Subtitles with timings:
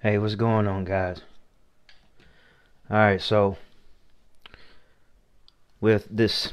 [0.00, 1.22] Hey, what's going on, guys?
[2.88, 3.56] Alright, so
[5.80, 6.52] with this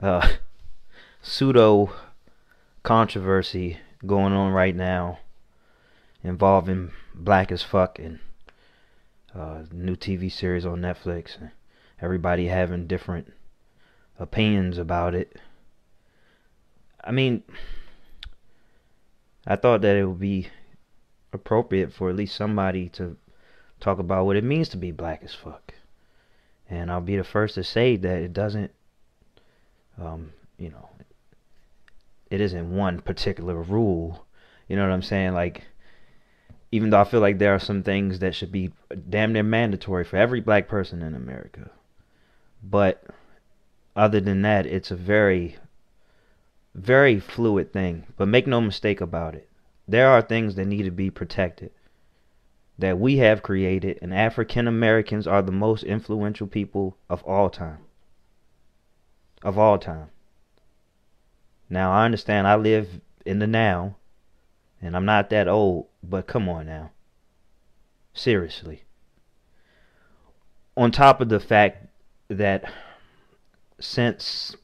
[0.00, 0.34] uh,
[1.22, 1.92] pseudo
[2.84, 5.18] controversy going on right now
[6.22, 8.20] involving Black as Fuck and
[9.34, 11.50] uh, new TV series on Netflix, and
[12.00, 13.32] everybody having different
[14.20, 15.34] opinions about it.
[17.02, 17.42] I mean,
[19.44, 20.46] I thought that it would be
[21.32, 23.16] appropriate for at least somebody to
[23.80, 25.74] talk about what it means to be black as fuck.
[26.68, 28.70] And I'll be the first to say that it doesn't,
[30.00, 30.88] um, you know,
[32.30, 34.24] it isn't one particular rule.
[34.68, 35.34] You know what I'm saying?
[35.34, 35.64] Like,
[36.70, 38.70] even though I feel like there are some things that should be
[39.08, 41.70] damn near mandatory for every black person in America.
[42.62, 43.02] But
[43.96, 45.56] other than that, it's a very,
[46.74, 48.06] very fluid thing.
[48.16, 49.49] But make no mistake about it.
[49.90, 51.72] There are things that need to be protected
[52.78, 57.78] that we have created, and African Americans are the most influential people of all time.
[59.42, 60.10] Of all time.
[61.68, 63.96] Now, I understand I live in the now,
[64.80, 66.92] and I'm not that old, but come on now.
[68.14, 68.84] Seriously.
[70.76, 71.88] On top of the fact
[72.28, 72.62] that
[73.80, 74.54] since,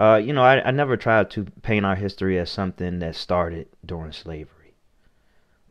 [0.00, 3.68] uh, you know, I, I never tried to paint our history as something that started
[3.84, 4.74] during slavery.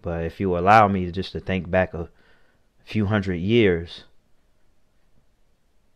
[0.02, 2.10] But if you allow me just to think back a
[2.86, 4.04] few hundred years,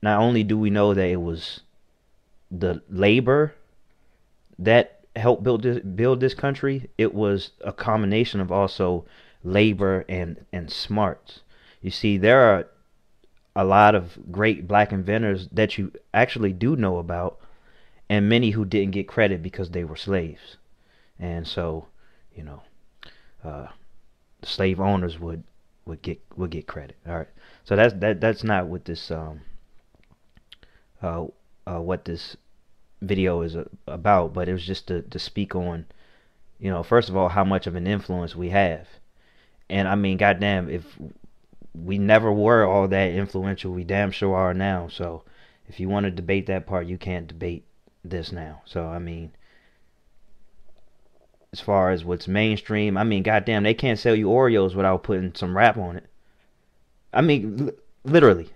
[0.02, 1.62] not only do we know that it was
[2.52, 3.54] the labor
[4.60, 9.06] that helped build this, build this country, it was a combination of also
[9.44, 11.42] labor and and smarts.
[11.82, 12.68] You see, there are
[13.56, 17.40] a lot of great black inventors that you actually do know about,
[18.10, 20.58] and many who didn't get credit because they were slaves.
[21.20, 21.88] And so,
[22.36, 22.62] you know,
[23.44, 23.68] uh,
[24.42, 25.44] slave owners would
[25.86, 26.98] would get would get credit.
[27.08, 27.28] All right.
[27.64, 29.42] So that's that that's not what this um
[31.02, 31.26] uh,
[31.68, 32.36] uh what this
[33.02, 33.58] video is
[33.88, 35.86] about, but it was just to to speak on
[36.64, 38.88] you know, first of all, how much of an influence we have.
[39.70, 40.98] And I mean, goddamn, if
[41.74, 44.88] we never were all that influential, we damn sure are now.
[44.88, 45.24] So
[45.68, 47.66] if you want to debate that part, you can't debate
[48.04, 48.62] this now.
[48.66, 49.32] So I mean,
[51.54, 52.98] as far as what's mainstream.
[52.98, 56.08] I mean, goddamn, they can't sell you Oreos without putting some rap on it.
[57.14, 57.70] I mean,
[58.04, 58.50] literally.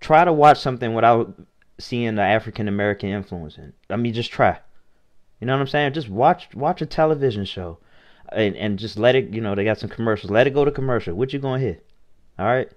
[0.00, 1.38] Try to watch something without
[1.78, 3.72] seeing the African American influence in.
[3.90, 4.58] I mean, just try.
[5.40, 5.92] You know what I'm saying?
[5.92, 7.78] Just watch watch a television show,
[8.32, 9.30] and and just let it.
[9.30, 10.30] You know, they got some commercials.
[10.30, 11.14] Let it go to commercial.
[11.14, 11.86] What you gonna hit?
[12.38, 12.70] All right.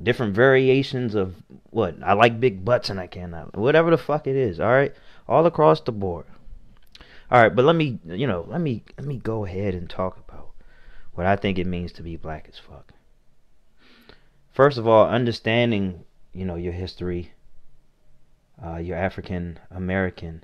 [0.00, 1.34] Different variations of
[1.70, 3.56] what I like big butts and I cannot.
[3.56, 4.60] Whatever the fuck it is.
[4.60, 4.94] All right.
[5.26, 6.26] All across the board.
[7.30, 10.16] All right, but let me, you know, let me let me go ahead and talk
[10.16, 10.48] about
[11.12, 12.94] what I think it means to be black as fuck.
[14.50, 17.32] First of all, understanding, you know, your history,
[18.64, 20.42] uh, your African American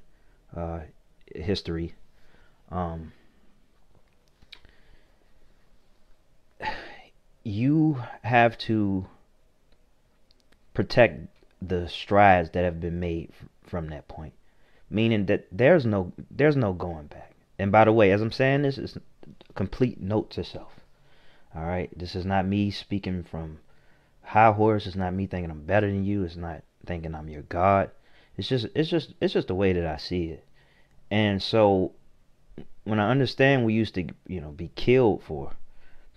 [0.54, 0.80] uh,
[1.34, 1.94] history.
[2.70, 3.12] Um,
[7.44, 9.06] you have to
[10.74, 11.26] protect
[11.62, 13.30] the strides that have been made
[13.64, 14.34] from that point
[14.94, 17.32] meaning that there's no there's no going back.
[17.58, 19.02] And by the way, as I'm saying this, it's a
[19.54, 20.80] complete note to self.
[21.54, 23.58] All right, this is not me speaking from
[24.22, 24.86] high horse.
[24.86, 26.24] It's not me thinking I'm better than you.
[26.24, 27.90] It's not thinking I'm your god.
[28.36, 30.44] It's just it's just it's just the way that I see it.
[31.10, 31.92] And so
[32.84, 35.52] when I understand we used to you know be killed for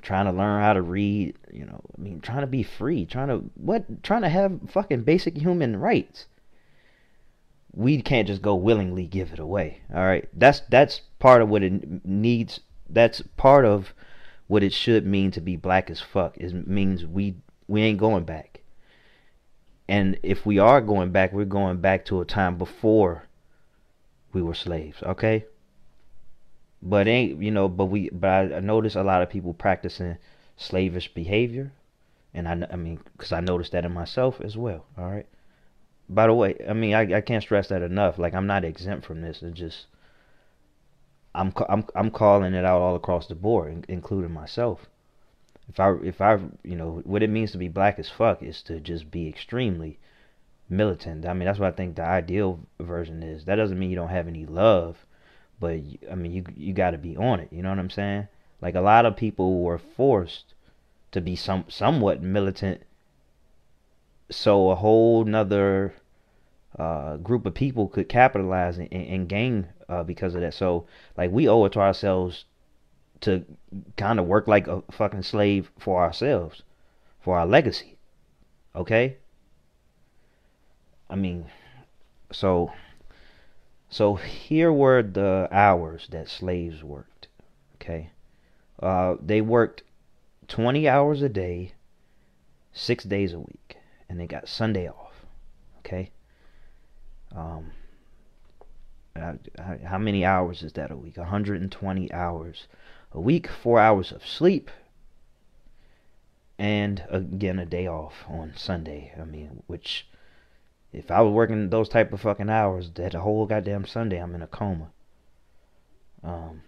[0.02, 3.28] trying to learn how to read, you know, I mean trying to be free, trying
[3.30, 6.28] to what trying to have fucking basic human rights
[7.78, 9.82] we can't just go willingly give it away.
[9.94, 12.60] All right, that's that's part of what it needs.
[12.90, 13.94] That's part of
[14.48, 16.36] what it should mean to be black as fuck.
[16.38, 17.36] It means we
[17.68, 18.62] we ain't going back.
[19.88, 23.26] And if we are going back, we're going back to a time before
[24.34, 25.04] we were slaves.
[25.04, 25.46] Okay.
[26.82, 27.68] But ain't you know?
[27.68, 30.18] But we but I, notice a lot of people practicing
[30.56, 31.72] slavish behavior,
[32.34, 34.86] and I I mean because I noticed that in myself as well.
[34.98, 35.28] All right
[36.10, 38.18] by the way, I mean I, I can't stress that enough.
[38.18, 39.44] Like I'm not exempt from this.
[39.44, 39.88] It's just
[41.36, 44.88] I'm I'm I'm calling it out all across the board, including myself.
[45.68, 48.62] If I if I you know what it means to be black as fuck is
[48.64, 50.00] to just be extremely
[50.70, 51.26] militant.
[51.26, 53.46] I mean that's what I think the ideal version is.
[53.46, 55.06] That doesn't mean you don't have any love,
[55.60, 55.80] but
[56.12, 57.50] I mean you you got to be on it.
[57.52, 58.28] You know what I'm saying?
[58.62, 60.54] Like a lot of people were forced
[61.12, 62.82] to be some somewhat militant
[64.30, 65.94] so a whole nother
[66.78, 70.54] uh, group of people could capitalize and, and gain uh, because of that.
[70.54, 72.46] So like we owe it to ourselves
[73.22, 73.44] to
[73.96, 76.62] kind of work like a fucking slave for ourselves,
[77.20, 77.98] for our legacy.
[78.76, 79.18] Okay?
[81.10, 81.46] I mean,
[82.32, 82.72] so
[83.90, 87.28] so here were the hours that slaves worked.
[87.76, 88.12] Okay?
[88.82, 89.84] Uh, they worked
[90.48, 91.74] 20 hours a day,
[92.74, 93.78] 6 days a week,
[94.10, 95.26] and they got Sunday off.
[95.80, 96.12] Okay?
[97.36, 97.72] Um
[99.86, 101.18] how many hours is that a week?
[101.18, 102.68] 120 hours
[103.12, 104.70] a week, 4 hours of sleep,
[106.60, 109.14] and again a day off on Sunday.
[109.20, 110.08] I mean, which
[110.98, 114.42] if I was working those type of fucking hours, that whole goddamn Sunday I'm in
[114.42, 114.90] a coma.
[116.24, 116.62] Um.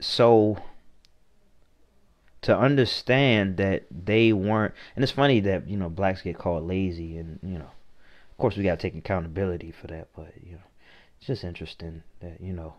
[0.00, 0.58] So
[2.42, 7.16] to understand that they weren't, and it's funny that you know blacks get called lazy,
[7.16, 7.70] and you know,
[8.30, 10.68] of course we got to take accountability for that, but you know,
[11.18, 12.74] it's just interesting that you know,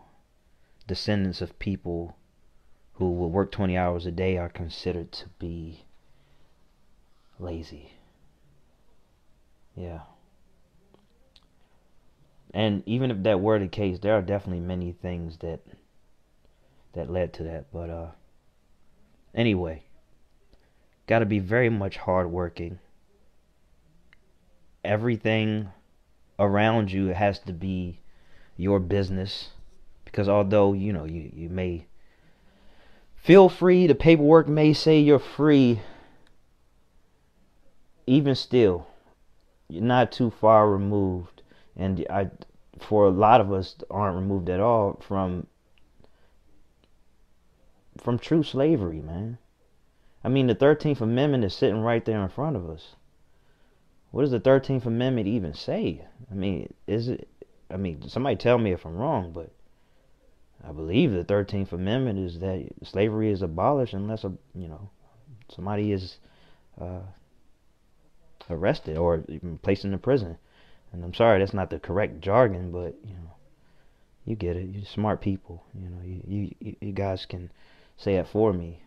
[0.86, 2.16] descendants of people
[2.94, 5.84] who will work 20 hours a day are considered to be
[7.38, 7.92] lazy.
[9.76, 10.00] Yeah.
[12.52, 15.60] And even if that were the case, there are definitely many things that
[16.92, 17.72] that led to that.
[17.72, 18.06] But uh
[19.34, 19.82] anyway,
[21.06, 22.78] gotta be very much hardworking.
[24.84, 25.70] Everything
[26.38, 28.00] around you has to be
[28.56, 29.50] your business.
[30.04, 31.86] Because although, you know, you, you may
[33.16, 35.80] feel free, the paperwork may say you're free,
[38.06, 38.86] even still,
[39.68, 41.42] you're not too far removed,
[41.76, 42.30] and I,
[42.78, 45.46] for a lot of us, aren't removed at all from
[47.98, 49.38] from true slavery, man.
[50.22, 52.96] I mean, the Thirteenth Amendment is sitting right there in front of us.
[54.10, 56.04] What does the Thirteenth Amendment even say?
[56.30, 57.28] I mean, is it?
[57.70, 59.50] I mean, somebody tell me if I'm wrong, but
[60.66, 64.90] I believe the Thirteenth Amendment is that slavery is abolished unless a you know
[65.48, 66.18] somebody is
[66.80, 67.00] uh,
[68.50, 70.36] arrested or even placed into prison.
[70.92, 73.34] And I'm sorry, that's not the correct jargon, but you know,
[74.24, 74.68] you get it.
[74.70, 75.64] You're smart people.
[75.74, 77.50] You know, you you you guys can
[77.96, 78.80] say it for me.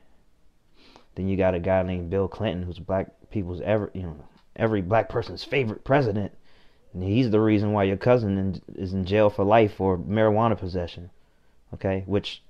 [1.15, 4.81] Then you got a guy named Bill Clinton, who's black people's ever you know every
[4.81, 6.31] black person's favorite president,
[6.93, 10.57] and he's the reason why your cousin in, is in jail for life for marijuana
[10.57, 11.09] possession.
[11.73, 12.41] Okay, which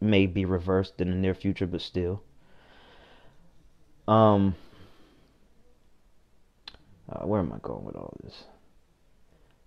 [0.00, 2.22] may be reversed in the near future, but still.
[4.08, 4.56] Um,
[7.10, 8.44] uh, where am I going with all this?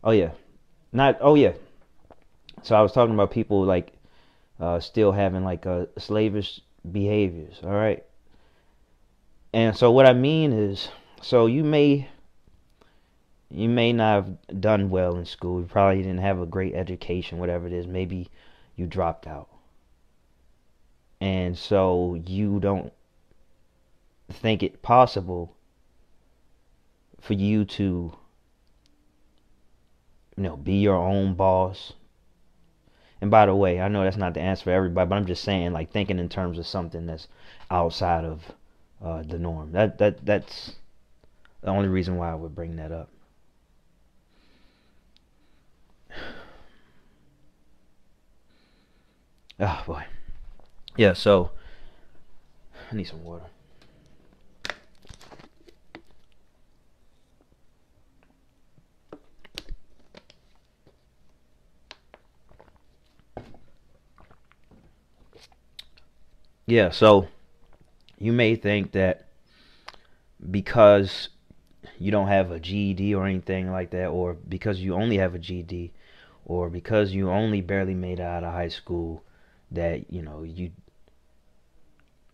[0.04, 0.31] Oh yeah,
[0.92, 1.54] not oh yeah.
[2.62, 3.94] So I was talking about people like
[4.60, 7.60] uh, still having like uh, slavish behaviors.
[7.63, 8.04] All right,
[9.54, 10.90] and so what I mean is,
[11.22, 12.07] so you may
[13.50, 15.60] you may not have done well in school.
[15.62, 17.88] You probably didn't have a great education, whatever it is.
[17.88, 18.30] Maybe
[18.75, 19.50] you dropped out,
[21.19, 22.94] and so you don't
[24.30, 25.56] think it possible
[27.24, 28.14] for you to
[30.36, 31.94] you know be your own boss.
[33.22, 35.46] And by the way i know that's not the answer for everybody but i'm just
[35.46, 37.30] saying like thinking in terms of something that's
[37.72, 38.42] outside of
[39.02, 39.72] uh, the norm.
[39.72, 40.74] That that that's
[41.62, 43.10] the only reason why i would bring that up.
[49.58, 50.04] Oh boy.
[50.97, 51.52] Yeah so
[52.92, 53.45] i need some water
[66.73, 67.27] yeah, so
[68.18, 69.27] you may think that
[70.49, 71.30] because
[71.99, 75.39] you don't have a GED or anything like that, or because you only have a
[75.39, 75.94] GED,
[76.45, 79.23] or because you only barely made it out of high school,
[79.69, 80.71] that you know you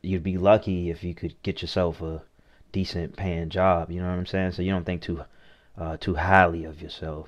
[0.01, 2.23] you'd be lucky if you could get yourself a
[2.71, 3.91] decent paying job.
[3.91, 4.53] You know what I'm saying?
[4.53, 5.25] So you don't think too
[5.77, 7.27] uh, too highly of yourself,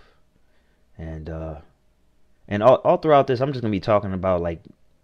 [0.97, 1.55] and uh,
[2.47, 4.61] and all, all throughout this, I'm just gonna be talking about like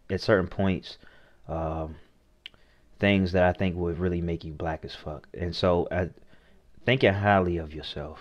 [0.09, 0.97] at certain points
[1.47, 1.95] um,
[2.99, 5.27] things that I think would really make you black as fuck.
[5.33, 6.07] And so, uh,
[6.85, 8.19] thinking highly of yourself.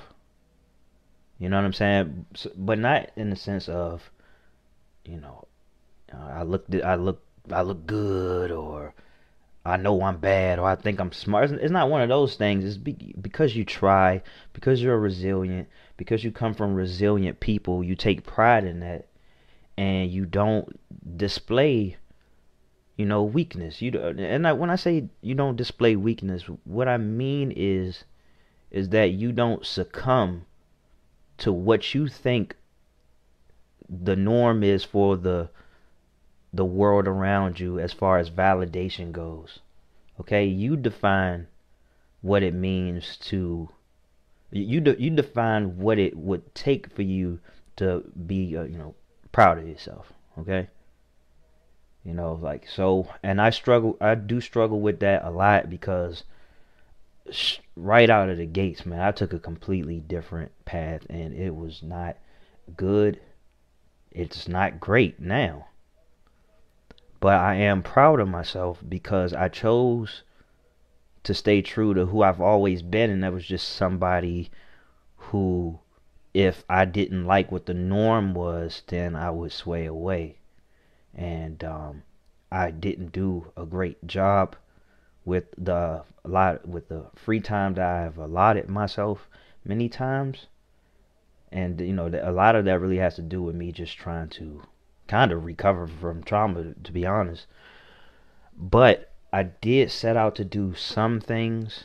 [1.38, 2.26] You know what I'm saying?
[2.56, 4.10] But not in the sense of,
[5.04, 5.46] you know,
[6.12, 8.94] uh, I look, I look, I look good, or
[9.64, 11.50] I know I'm bad, or I think I'm smart.
[11.50, 12.64] It's not one of those things.
[12.64, 17.84] It's because you try, because you're resilient, because you come from resilient people.
[17.84, 19.06] You take pride in that,
[19.76, 20.78] and you don't
[21.18, 21.96] display
[22.96, 23.82] you know weakness.
[23.82, 28.04] You and I, when i say you don't display weakness what i mean is
[28.70, 30.46] is that you don't succumb
[31.38, 32.56] to what you think
[33.88, 35.48] the norm is for the
[36.52, 39.58] the world around you as far as validation goes.
[40.18, 41.46] Okay, you define
[42.22, 43.68] what it means to
[44.50, 47.38] you de- you define what it would take for you
[47.76, 48.94] to be uh, you know
[49.32, 50.12] proud of yourself.
[50.38, 50.68] Okay
[52.06, 56.24] you know like so and i struggle i do struggle with that a lot because
[57.74, 61.82] right out of the gates man i took a completely different path and it was
[61.82, 62.16] not
[62.76, 63.20] good
[64.12, 65.66] it's not great now
[67.18, 70.22] but i am proud of myself because i chose
[71.26, 74.48] to stay true to who I've always been, and that was just somebody
[75.16, 75.80] who,
[76.32, 80.36] if I didn't like what the norm was, then I would sway away.
[81.16, 82.02] And um,
[82.52, 84.54] I didn't do a great job
[85.24, 89.28] with the lot with the free time that I have allotted myself
[89.64, 90.46] many times.
[91.50, 94.28] And you know, a lot of that really has to do with me just trying
[94.30, 94.62] to
[95.08, 97.46] kind of recover from trauma, to be honest.
[98.56, 101.84] But I did set out to do some things,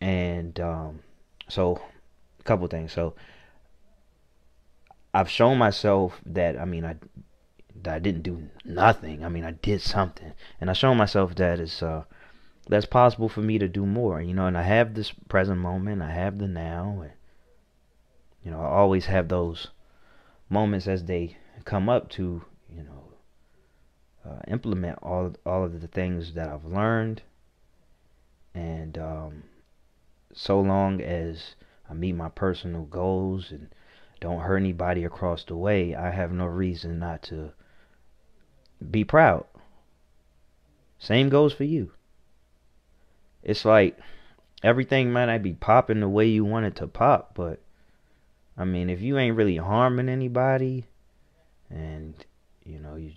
[0.00, 1.00] and um,
[1.48, 1.80] so
[2.38, 2.92] a couple things.
[2.92, 3.14] So
[5.12, 6.96] I've shown myself that I mean I
[7.82, 9.24] that I didn't do nothing.
[9.24, 12.04] I mean I did something, and I shown myself that it's uh,
[12.68, 14.20] that's possible for me to do more.
[14.20, 16.02] You know, and I have this present moment.
[16.02, 17.12] I have the now, and
[18.44, 19.68] you know I always have those
[20.48, 23.04] moments as they come up to you know
[24.24, 27.22] uh, implement all all of the things that I've learned,
[28.54, 29.42] and um,
[30.32, 31.54] so long as
[31.88, 33.68] I meet my personal goals and
[34.20, 37.52] don't hurt anybody across the way, I have no reason not to
[38.90, 39.44] be proud.
[40.98, 41.92] Same goes for you.
[43.42, 43.98] It's like
[44.62, 47.60] everything might not be popping the way you want it to pop, but
[48.56, 50.86] I mean, if you ain't really harming anybody
[51.70, 52.14] and
[52.64, 53.12] you know, you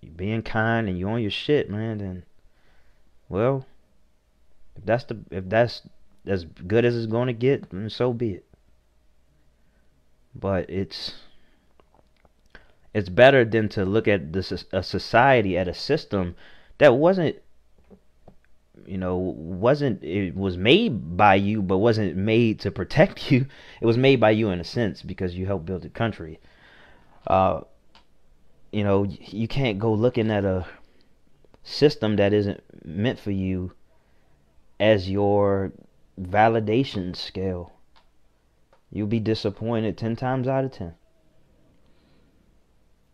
[0.00, 2.24] you being kind and you on your shit, man, then
[3.28, 3.66] well,
[4.76, 5.82] if that's the if that's
[6.26, 8.44] as good as it's going to get, then so be it.
[10.34, 11.14] But it's
[12.92, 16.34] it's better than to look at this a society at a system
[16.78, 17.36] that wasn't
[18.86, 23.46] you know wasn't it was made by you but wasn't made to protect you
[23.80, 26.40] it was made by you in a sense because you helped build the country
[27.26, 27.60] uh
[28.72, 30.66] you know, you can't go looking at a
[31.62, 33.72] system that isn't meant for you
[34.78, 35.72] as your
[36.20, 37.72] validation scale.
[38.90, 40.94] You'll be disappointed 10 times out of 10.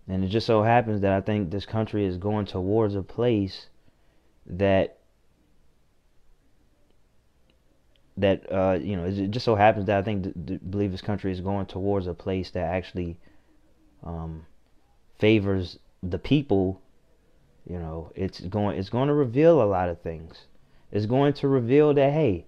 [0.08, 3.66] And it just so happens that I think this country is going towards a place
[4.46, 4.98] that
[8.16, 11.32] that uh, you know it just so happens that I think th- believe this country
[11.32, 13.18] is going towards a place that actually
[14.04, 14.46] um,
[15.18, 16.80] favors the people,
[17.68, 20.46] you know, it's going it's going to reveal a lot of things.
[20.92, 22.46] It's going to reveal that hey,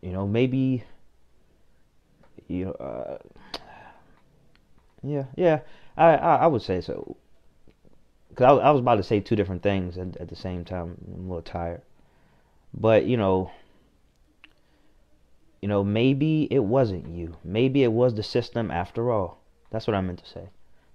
[0.00, 0.84] you know, maybe
[2.48, 3.18] you know, uh,
[5.06, 5.60] yeah, yeah,
[5.96, 7.16] I, I, I would say so.
[8.34, 10.98] Cause I, I was about to say two different things at, at the same time.
[11.14, 11.82] I'm a little tired,
[12.74, 13.50] but you know,
[15.62, 17.36] you know, maybe it wasn't you.
[17.42, 19.40] Maybe it was the system after all.
[19.70, 20.48] That's what I meant to say.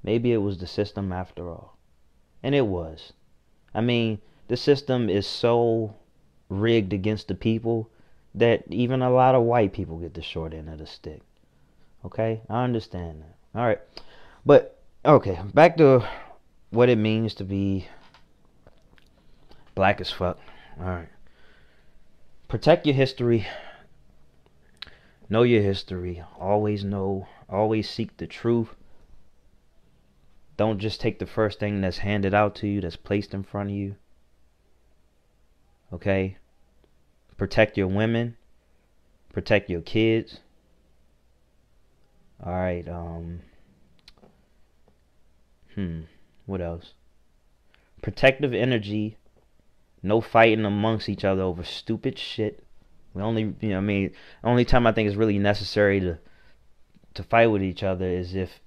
[0.03, 1.77] Maybe it was the system after all.
[2.43, 3.13] And it was.
[3.73, 5.95] I mean, the system is so
[6.49, 7.89] rigged against the people
[8.33, 11.21] that even a lot of white people get the short end of the stick.
[12.05, 12.41] Okay?
[12.49, 13.35] I understand that.
[13.53, 13.79] All right.
[14.45, 16.07] But, okay, back to
[16.69, 17.87] what it means to be
[19.75, 20.39] black as fuck.
[20.79, 21.09] All right.
[22.47, 23.47] Protect your history.
[25.29, 26.23] Know your history.
[26.39, 28.69] Always know Always seek the truth.
[30.55, 33.69] Don't just take the first thing that's handed out to you, that's placed in front
[33.69, 33.95] of you.
[35.91, 36.37] Okay?
[37.35, 38.37] Protect your women.
[39.33, 40.39] Protect your kids.
[42.45, 43.41] Alright, um.
[45.75, 46.01] Hmm.
[46.45, 46.93] What else?
[48.01, 49.17] Protective energy.
[50.01, 52.63] No fighting amongst each other over stupid shit.
[53.13, 56.17] We only, you know, I mean, only time I think it's really necessary to
[57.13, 58.61] to fight with each other is if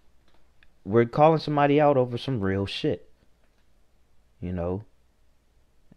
[0.84, 3.08] we're calling somebody out over some real shit.
[4.40, 4.84] You know?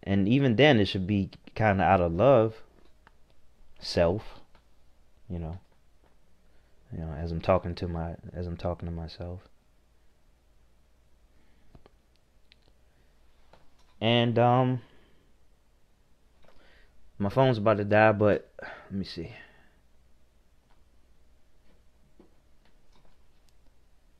[0.01, 2.55] And even then, it should be kind of out of love,
[3.79, 4.39] self,
[5.29, 5.59] you know.
[6.91, 9.41] You know, as I'm talking to my, as I'm talking to myself.
[13.99, 14.81] And um,
[17.17, 19.33] my phone's about to die, but let me see.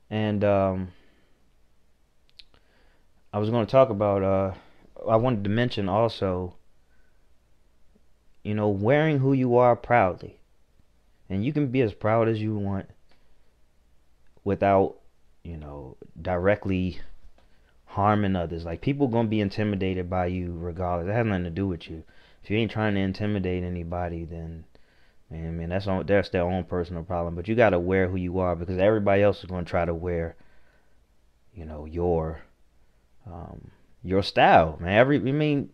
[0.10, 0.90] And um,
[3.32, 4.24] I was going to talk about.
[4.24, 4.54] Uh,
[5.08, 6.56] I wanted to mention also.
[8.44, 10.40] You know, wearing who you are proudly,
[11.30, 12.90] and you can be as proud as you want
[14.44, 14.98] without,
[15.44, 17.00] you know, directly
[17.86, 18.66] harming others.
[18.66, 21.10] Like people gonna be intimidated by you regardless.
[21.10, 22.04] It has nothing to do with you.
[22.44, 24.66] If you ain't trying to intimidate anybody, then
[25.30, 27.36] man, man, that's on that's their own personal problem.
[27.36, 30.36] But you gotta wear who you are because everybody else is gonna try to wear,
[31.54, 32.42] you know, your
[33.26, 33.72] um,
[34.04, 34.94] your style, man.
[34.94, 35.72] Every I mean,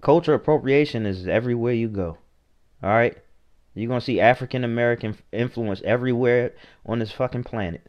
[0.00, 2.18] culture appropriation is everywhere you go.
[2.82, 3.16] All right,
[3.78, 6.52] you're gonna see African American influence everywhere
[6.84, 7.86] on this fucking planet.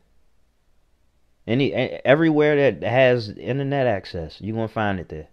[1.48, 5.30] Any everywhere that has internet access, you're gonna find it there.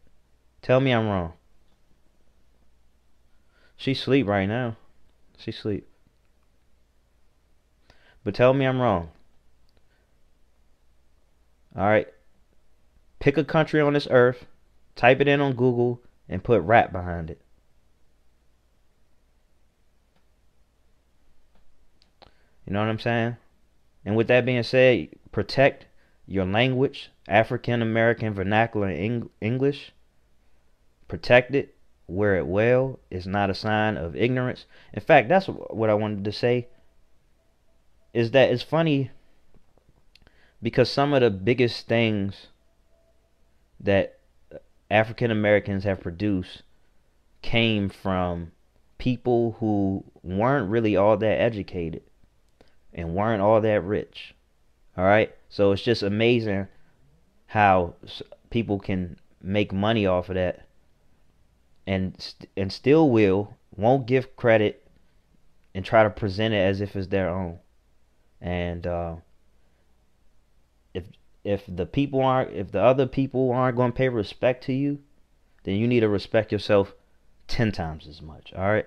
[0.63, 1.35] Tell me I'm wrong.
[3.77, 4.77] She sleep right now.
[5.37, 5.87] She sleep.
[8.25, 9.11] But tell me I'm wrong.
[11.77, 12.09] All right.
[13.21, 14.47] Pick a country on this earth,
[14.95, 17.43] type it in on Google, and put rap behind it.
[22.67, 23.37] You know what I'm saying?
[24.05, 25.87] And with that being said, protect
[26.27, 29.93] your language, African American vernacular Eng- English.
[31.09, 31.77] Protect it,
[32.09, 32.99] wear it well.
[33.11, 34.67] It's not a sign of ignorance.
[34.93, 36.67] In fact, that's what I wanted to say.
[38.13, 39.11] Is that it's funny
[40.63, 42.49] because some of the biggest things
[43.79, 44.19] that
[44.91, 46.63] African Americans have produced
[47.43, 48.53] came from
[48.99, 52.03] people who weren't really all that educated
[52.97, 54.35] and weren't all that rich.
[54.97, 55.33] All right?
[55.49, 56.67] So it's just amazing
[57.47, 57.95] how
[58.51, 60.67] people can make money off of that
[61.87, 64.89] and and still will won't give credit
[65.75, 67.59] and try to present it as if it's their own.
[68.41, 69.17] And uh,
[70.95, 71.05] if
[71.45, 74.99] if the people aren't if the other people aren't going to pay respect to you,
[75.63, 76.95] then you need to respect yourself
[77.49, 78.87] 10 times as much, all right?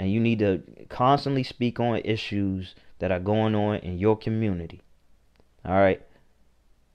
[0.00, 4.80] And you need to constantly speak on issues that are going on in your community.
[5.62, 6.00] All right?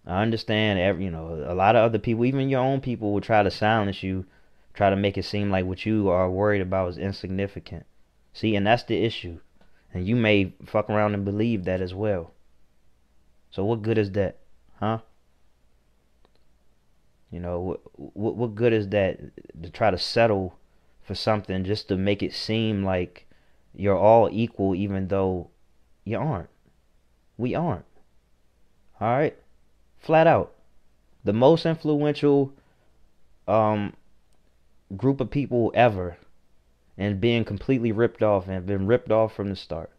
[0.07, 3.21] I understand every, you know, a lot of other people, even your own people will
[3.21, 4.25] try to silence you,
[4.73, 7.85] try to make it seem like what you are worried about is insignificant.
[8.33, 9.39] See, and that's the issue.
[9.93, 12.33] And you may fuck around and believe that as well.
[13.51, 14.39] So what good is that?
[14.79, 15.01] Huh?
[17.29, 17.81] You know, what
[18.15, 19.19] what, what good is that
[19.61, 20.57] to try to settle
[21.05, 23.27] for something just to make it seem like
[23.73, 25.49] you're all equal even though
[26.03, 26.49] you aren't.
[27.37, 27.85] We aren't.
[28.99, 29.37] All right?
[29.99, 30.53] Flat out.
[31.23, 32.53] The most influential
[33.47, 33.93] um
[34.97, 36.17] group of people ever
[36.97, 39.91] and being completely ripped off and been ripped off from the start.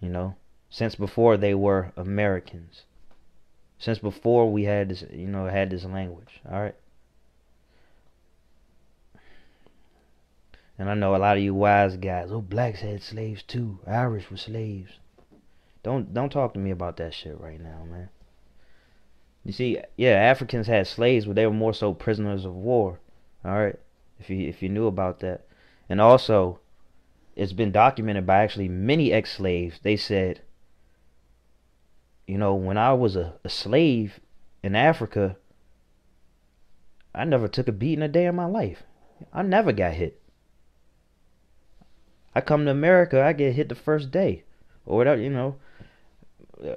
[0.00, 0.36] You know,
[0.68, 2.84] since before they were Americans.
[3.78, 6.40] Since before we had this, you know, had this language.
[6.50, 6.74] All right.
[10.80, 13.78] And I know a lot of you wise guys, oh, blacks had slaves too.
[13.86, 14.98] Irish were slaves.
[15.84, 18.08] Don't don't talk to me about that shit right now, man.
[19.44, 22.98] You see, yeah, Africans had slaves, but they were more so prisoners of war.
[23.44, 23.78] All right
[24.20, 25.46] if you if you knew about that.
[25.88, 26.60] And also,
[27.34, 29.80] it's been documented by actually many ex-slaves.
[29.82, 30.42] They said,
[32.26, 34.20] you know, when I was a, a slave
[34.62, 35.36] in Africa,
[37.12, 38.84] I never took a beating a day in my life.
[39.32, 40.19] I never got hit.
[42.34, 44.44] I come to America, I get hit the first day,
[44.86, 45.56] or whatever, you know.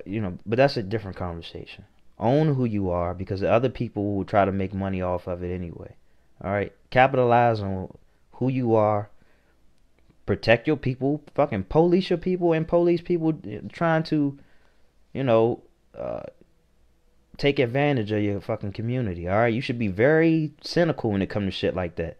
[0.06, 1.84] You know, but that's a different conversation.
[2.18, 5.44] Own who you are because the other people will try to make money off of
[5.44, 5.96] it anyway.
[6.42, 7.94] All right, capitalize on
[8.34, 9.10] who you are.
[10.26, 11.22] Protect your people.
[11.36, 13.34] Fucking police your people and police people
[13.74, 14.40] trying to,
[15.14, 15.64] you know,
[15.98, 16.24] uh,
[17.38, 19.28] take advantage of your fucking community.
[19.28, 22.18] All right, you should be very cynical when it comes to shit like that.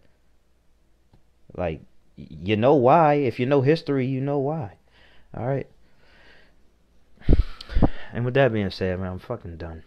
[1.56, 1.82] Like,
[2.16, 3.16] you know why.
[3.16, 4.78] If you know history, you know why.
[5.36, 5.68] All right.
[8.14, 9.84] And with that being said, man, I'm fucking done.